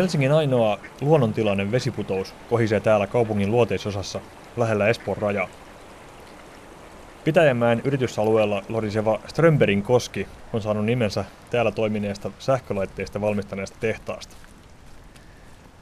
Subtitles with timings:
[0.00, 4.20] Helsingin ainoa luonnontilainen vesiputous kohisee täällä kaupungin luoteisosassa
[4.56, 5.48] lähellä Espoon rajaa.
[7.24, 14.36] Pitäjänmäen yritysalueella loriseva Strömberin koski on saanut nimensä täällä toimineesta sähkölaitteista valmistaneesta tehtaasta.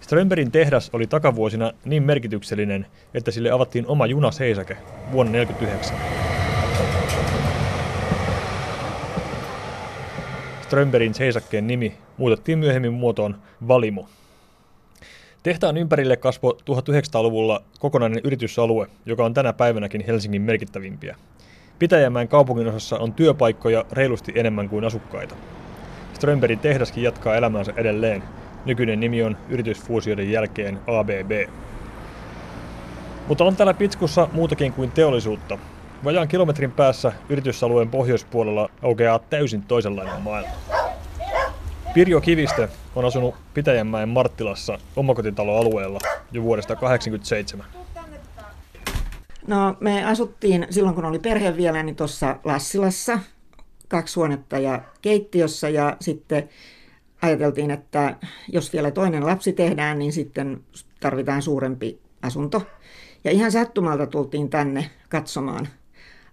[0.00, 4.76] Strömberin tehdas oli takavuosina niin merkityksellinen, että sille avattiin oma junaseisake
[5.12, 6.31] vuonna 1949.
[10.72, 13.36] Strömberin seisakkeen nimi muutettiin myöhemmin muotoon
[13.68, 14.08] Valimo.
[15.42, 21.16] Tehtaan ympärille kasvoi 1900-luvulla kokonainen yritysalue, joka on tänä päivänäkin Helsingin merkittävimpiä.
[21.78, 25.34] Pitäjämäen kaupunginosassa on työpaikkoja reilusti enemmän kuin asukkaita.
[26.14, 28.22] Strömberin tehdaskin jatkaa elämäänsä edelleen.
[28.64, 31.50] Nykyinen nimi on yritysfuusioiden jälkeen ABB.
[33.28, 35.58] Mutta on täällä Pitskussa muutakin kuin teollisuutta.
[36.04, 40.50] Vajaan kilometrin päässä yritysalueen pohjoispuolella aukeaa täysin toisenlainen maailma.
[41.94, 45.98] Pirjo Kivistö on asunut Pitäjänmäen Marttilassa omakotitaloalueella
[46.32, 47.66] jo vuodesta 1987.
[49.46, 53.18] No me asuttiin silloin kun oli perhe vielä niin tuossa Lassilassa,
[53.88, 56.48] kaksi huonetta ja keittiössä ja sitten
[57.22, 58.16] ajateltiin, että
[58.48, 60.60] jos vielä toinen lapsi tehdään, niin sitten
[61.00, 62.62] tarvitaan suurempi asunto.
[63.24, 65.68] Ja ihan sattumalta tultiin tänne katsomaan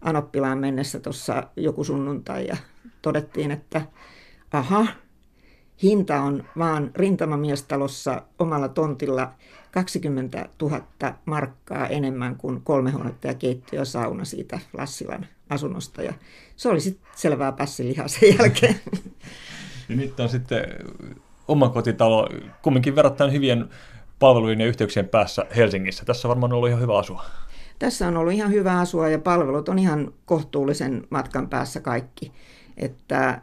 [0.02, 2.58] Anoppilaan mennessä tuossa joku sunnuntai ja
[3.02, 3.82] todettiin, että
[4.52, 4.88] aha,
[5.84, 9.34] hinta on vaan rintamamiestalossa omalla tontilla
[9.72, 10.82] 20 000
[11.26, 16.02] markkaa enemmän kuin kolme huonetta ja keittiö sauna siitä Lassilan asunnosta.
[16.02, 16.14] Ja
[16.56, 18.76] se oli sitten selvää pässilihaa sen jälkeen.
[19.90, 20.66] Ja nyt on sitten
[21.48, 22.30] oma kotitalo
[22.62, 23.70] kumminkin verrattain hyvien
[24.20, 26.06] palvelujen ja yhteyksien päässä Helsingissä.
[26.06, 27.26] Tässä on varmaan ollut ihan hyvä asua.
[27.80, 32.32] Tässä on ollut ihan hyvä asua ja palvelut on ihan kohtuullisen matkan päässä kaikki.
[32.78, 33.42] Että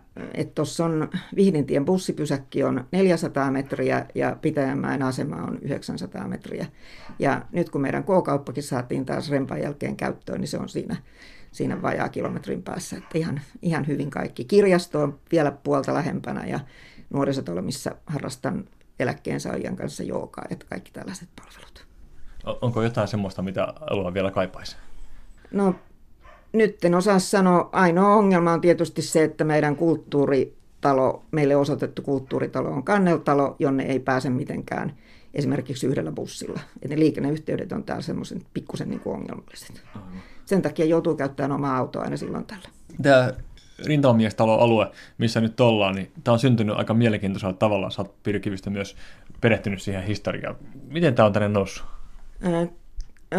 [0.54, 6.66] tuossa on Vihdintien bussipysäkki on 400 metriä ja Pitäjänmäen asema on 900 metriä.
[7.18, 10.96] Ja nyt kun meidän K-kauppakin saatiin taas rempan jälkeen käyttöön, niin se on siinä,
[11.52, 12.96] siinä vajaa kilometrin päässä.
[12.96, 14.44] Että ihan, ihan hyvin kaikki.
[14.44, 16.60] Kirjasto on vielä puolta lähempänä ja
[17.10, 18.64] nuorisotalo, missä harrastan
[19.00, 21.85] eläkkeensaajien kanssa joogaa, että kaikki tällaiset palvelut.
[22.46, 24.76] Onko jotain semmoista, mitä alue vielä kaipaisi?
[25.50, 25.74] No
[26.52, 27.68] nyt en osaa sanoa.
[27.72, 34.00] Ainoa ongelma on tietysti se, että meidän kulttuuritalo, meille osoitettu kulttuuritalo on kanneltalo, jonne ei
[34.00, 34.96] pääse mitenkään
[35.34, 36.60] esimerkiksi yhdellä bussilla.
[36.82, 39.82] Et ne liikenneyhteydet on täällä semmoisen pikkusen niin ongelmalliset.
[40.44, 42.68] Sen takia joutuu käyttämään omaa autoa aina silloin tällä.
[43.02, 43.32] Tämä
[43.86, 47.90] rintamamiestalo-alue, missä nyt ollaan, niin tämä on syntynyt aika mielenkiintoisella tavalla.
[47.90, 48.14] Sä oot
[48.70, 48.96] myös
[49.40, 50.56] perehtynyt siihen historiaan.
[50.88, 51.95] Miten tämä on tänne noussut?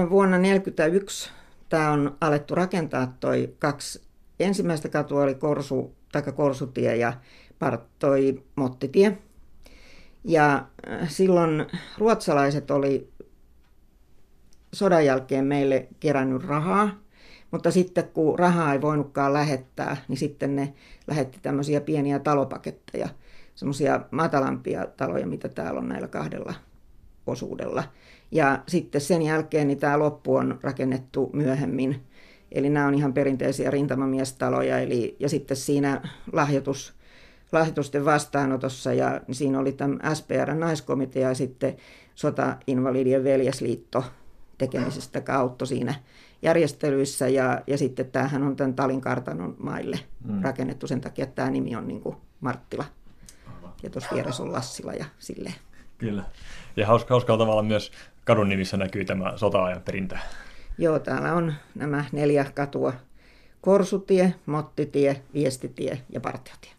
[0.10, 1.32] Vuonna 1941
[1.70, 4.02] tämä on alettu rakentaa toi kaksi
[4.40, 5.96] ensimmäistä katua oli Korsu,
[6.36, 7.14] Korsutie ja
[8.00, 9.18] toi Mottitie.
[10.24, 10.68] Ja
[11.08, 11.66] silloin
[11.98, 13.10] ruotsalaiset oli
[14.74, 16.90] sodan jälkeen meille kerännyt rahaa,
[17.52, 20.74] mutta sitten kun rahaa ei voinutkaan lähettää, niin sitten ne
[21.08, 23.10] lähetti tämmöisiä pieniä talopaketteja,
[23.56, 26.54] semmoisia matalampia taloja, mitä täällä on näillä kahdella
[27.28, 27.84] osuudella.
[28.32, 32.04] Ja sitten sen jälkeen niin tämä loppu on rakennettu myöhemmin.
[32.52, 34.80] Eli nämä on ihan perinteisiä rintamamiestaloja.
[34.80, 36.02] Eli, ja sitten siinä
[36.34, 36.94] lahjoitus,
[37.52, 41.78] lahjoitusten vastaanotossa ja siinä oli tämä SPR-naiskomitea ja sitten
[42.16, 44.04] Sotainvalidien veljesliitto
[44.58, 45.96] tekemisestä kautta siinä
[46.42, 47.28] järjestelyissä.
[47.28, 50.42] Ja, ja sitten tämähän on tämän Talin kartanon maille mm.
[50.42, 52.02] rakennettu sen takia, että tämä nimi on niin
[52.40, 52.86] Marttila.
[53.84, 55.56] Ja tuossa vieressä on Lassila ja silleen.
[55.98, 56.24] Kyllä.
[56.78, 57.92] Ja hauska, hauskalla tavalla myös
[58.28, 60.18] kadun nimissä näkyy tämä sota-ajan perintö.
[60.78, 62.94] Joo, täällä on nämä neljä katua.
[63.62, 66.72] Korsutie, Mottitie, Viestitie ja Partiotie.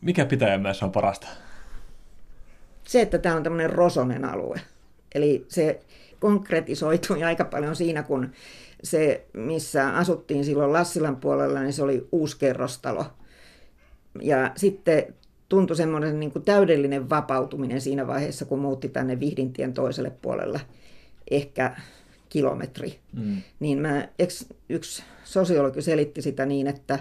[0.00, 1.28] Mikä Pitäjänmäessä on parasta?
[2.84, 4.60] Se, että tämä on tämmöinen rosonen alue.
[5.14, 5.80] Eli se
[6.20, 8.32] konkretisoitui aika paljon siinä, kun
[8.82, 13.06] se, missä asuttiin silloin Lassilan puolella, niin se oli uuskerrostalo.
[14.22, 15.14] Ja sitten
[15.48, 20.60] tuntui semmoinen niin kuin täydellinen vapautuminen siinä vaiheessa, kun muutti tänne Vihdintien toiselle puolelle
[21.30, 21.76] ehkä
[22.28, 22.98] kilometri.
[23.12, 23.36] Mm.
[23.60, 24.08] Niin mä,
[24.68, 26.98] yksi sosiologi selitti sitä niin, että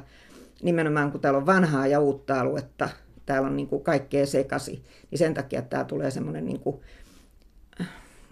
[0.63, 2.89] nimenomaan kun täällä on vanhaa ja uutta aluetta,
[3.25, 6.79] täällä on niin kuin kaikkea sekasi, niin sen takia tämä tulee semmoinen niin kuin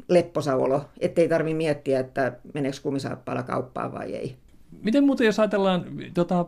[0.09, 4.35] lepposa olo, ettei tarvi miettiä, että meneekö kumisaappaalla kauppaan vai ei.
[4.81, 6.45] Miten muuten, jos ajatellaan tota,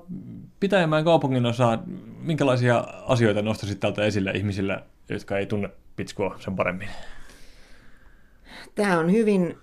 [0.60, 1.84] Pitäjämään kaupungin osaa,
[2.28, 6.90] minkälaisia asioita nostaisit täältä esille ihmisille, jotka ei tunne Pitskua sen paremmin?
[8.76, 9.58] Tämä on hyvin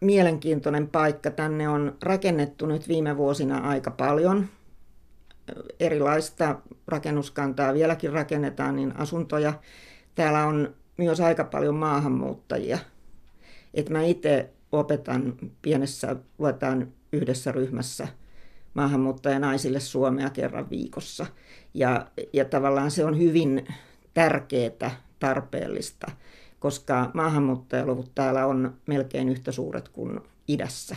[0.00, 1.30] mielenkiintoinen paikka.
[1.30, 4.48] Tänne on rakennettu nyt viime vuosina aika paljon.
[5.80, 9.52] Erilaista rakennuskantaa vieläkin rakennetaan, niin asuntoja.
[10.14, 12.78] Täällä on myös aika paljon maahanmuuttajia.
[13.74, 18.08] Et mä itse opetan pienessä, luetaan yhdessä ryhmässä
[18.74, 21.26] maahanmuuttajanaisille suomea kerran viikossa.
[21.74, 23.66] Ja, ja tavallaan se on hyvin
[24.14, 26.12] tärkeää, tarpeellista,
[26.58, 30.96] koska maahanmuuttajaluvut täällä on melkein yhtä suuret kuin idässä.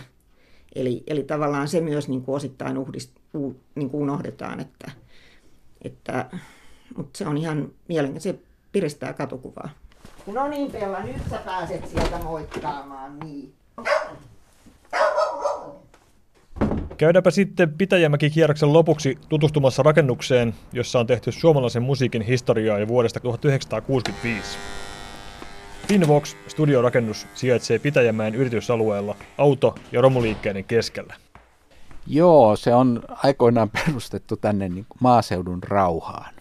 [0.76, 4.92] Eli, eli tavallaan se myös niin kuin osittain uhdist, u, niin kuin unohdetaan, että,
[5.82, 6.30] että,
[6.98, 9.70] mutta se on ihan mielenkiintoista, se piristää katukuvaa.
[10.34, 13.54] No niin Pella, nyt sä pääset sieltä moikkaamaan, niin.
[16.98, 24.58] Käydäänpä sitten Pitäjämäki-kierroksen lopuksi tutustumassa rakennukseen, jossa on tehty suomalaisen musiikin historiaa jo vuodesta 1965.
[25.88, 31.14] Finvox studiorakennus sijaitsee Pitäjämäen yritysalueella auto- ja romuliikkeiden keskellä.
[32.08, 36.36] Joo, se on aikoinaan perustettu tänne niin maaseudun rauhaan.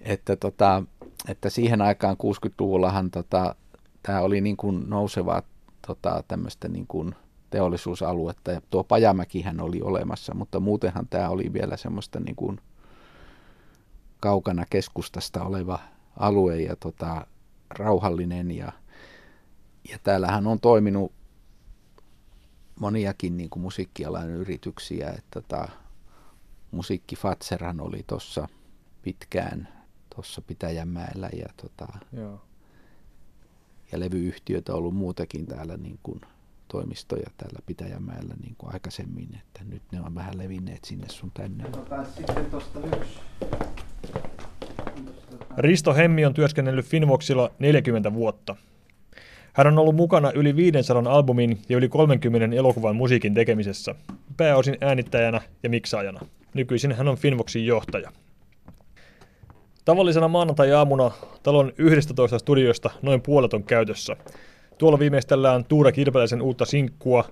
[0.00, 0.82] Että, tota,
[1.28, 3.54] että siihen aikaan 60-luvullahan tota,
[4.02, 5.42] tämä oli niin kuin nousevaa
[5.86, 7.14] tota, tämmöistä niin kuin
[7.54, 12.60] teollisuusaluetta ja tuo Pajamäkihän oli olemassa, mutta muutenhan tämä oli vielä semmoista niin kuin
[14.20, 15.78] kaukana keskustasta oleva
[16.16, 17.26] alue ja tota,
[17.70, 18.72] rauhallinen ja,
[19.90, 21.12] ja täällähän on toiminut
[22.80, 25.68] moniakin niin kuin musiikkialan yrityksiä, että tota,
[26.70, 28.48] musiikki Fatserhan oli tuossa
[29.02, 29.68] pitkään
[30.14, 32.40] tuossa Pitäjänmäellä ja, tota, Joo.
[33.92, 36.20] ja levyyhtiöitä on ollut muutakin täällä niin kuin
[36.74, 41.64] toimistoja täällä Pitäjänmäellä niin kuin aikaisemmin, että nyt ne on vähän levinneet sinne sun tänne.
[42.16, 42.46] sitten
[42.98, 43.18] yksi.
[45.58, 48.56] Risto Hemmi on työskennellyt Finvoxilla 40 vuotta.
[49.52, 53.94] Hän on ollut mukana yli 500 albumin ja yli 30 elokuvan musiikin tekemisessä,
[54.36, 56.20] pääosin äänittäjänä ja miksaajana.
[56.54, 58.12] Nykyisin hän on Finvoxin johtaja.
[59.84, 61.10] Tavallisena maanantai-aamuna
[61.42, 64.16] talon 11 studiosta noin puolet on käytössä.
[64.78, 67.24] Tuolla viimeistellään Tuure Kirpeläisen uutta sinkkua,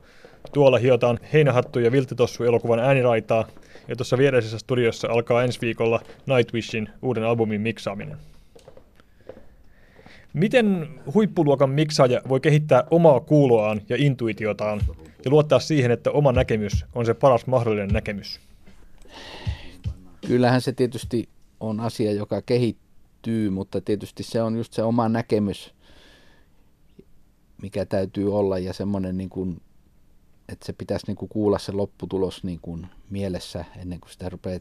[0.53, 3.49] tuolla hiotaan Heinähattu ja Vilttitossu elokuvan ääniraitaa,
[3.89, 8.17] ja tuossa viereisessä studiossa alkaa ensi viikolla Nightwishin uuden albumin miksaaminen.
[10.33, 14.81] Miten huippuluokan miksaaja voi kehittää omaa kuuloaan ja intuitiotaan
[15.25, 18.41] ja luottaa siihen, että oma näkemys on se paras mahdollinen näkemys?
[20.27, 21.29] Kyllähän se tietysti
[21.61, 25.75] on asia, joka kehittyy, mutta tietysti se on just se oma näkemys,
[27.63, 29.61] mikä täytyy olla ja semmoinen, niin kuin,
[30.49, 34.61] että se pitäisi niin kuin kuulla se lopputulos niin kuin mielessä ennen kuin sitä rupeaa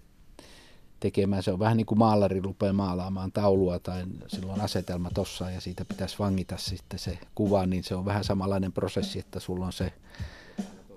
[0.99, 1.43] tekemään.
[1.43, 5.85] Se on vähän niin kuin maalari rupeaa maalaamaan taulua tai silloin asetelma tossa ja siitä
[5.85, 9.93] pitäisi vangita sitten se kuva, niin se on vähän samanlainen prosessi, että sulla on se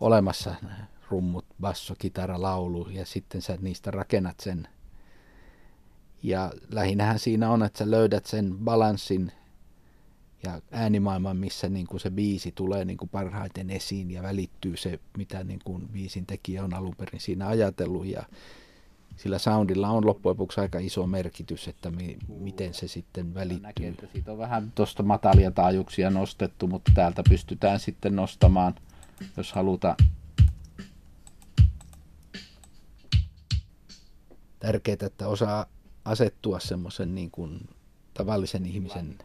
[0.01, 0.55] olemassa
[1.11, 4.69] rummut, basso, kitara, laulu ja sitten sä niistä rakennat sen.
[6.23, 9.33] Ja lähinnähän siinä on, että sä löydät sen balanssin
[10.42, 15.00] ja äänimaailman, missä niin kuin se biisi tulee niin kuin parhaiten esiin ja välittyy se,
[15.19, 18.22] mitä niin kuin biisin tekijä on alun perin siinä ajatellut ja
[19.16, 23.62] sillä soundilla on loppujen lopuksi aika iso merkitys, että mi, miten se sitten välittyy.
[23.62, 28.75] Näkee, että siitä on vähän tuosta matalia taajuuksia nostettu, mutta täältä pystytään sitten nostamaan,
[29.36, 29.96] jos halutaan.
[34.60, 35.66] Tärkeää, että osaa
[36.04, 37.69] asettua semmoisen niin kuin
[38.14, 39.19] tavallisen ihmisen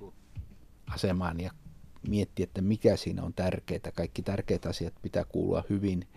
[0.90, 1.52] asemaan ja
[2.08, 3.92] miettiä, että mikä siinä on tärkeää.
[3.96, 6.08] Kaikki tärkeät asiat pitää kuulua hyvin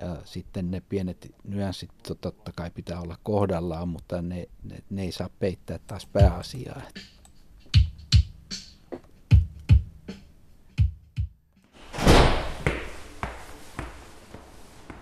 [0.00, 1.90] ja sitten ne pienet nyanssit
[2.20, 6.82] totta kai pitää olla kohdallaan, mutta ne, ne, ne ei saa peittää taas pääasiaa.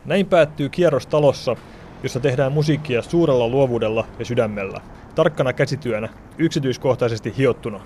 [0.04, 1.56] Näin päättyy kierros talossa,
[2.02, 4.80] jossa tehdään musiikkia suurella luovuudella ja sydämellä,
[5.14, 7.80] tarkkana käsityönä, yksityiskohtaisesti hiottuna.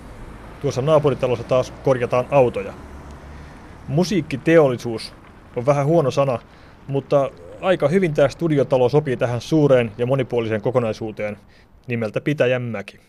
[0.61, 2.73] Tuossa naapuritalossa taas korjataan autoja.
[3.87, 5.13] Musiikkiteollisuus
[5.55, 6.39] on vähän huono sana,
[6.87, 7.29] mutta
[7.61, 11.37] aika hyvin tämä studiotalo sopii tähän suureen ja monipuoliseen kokonaisuuteen
[11.87, 12.99] nimeltä Pitäjänmäki.